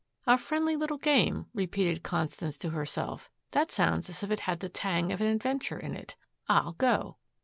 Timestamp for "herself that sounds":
2.71-4.09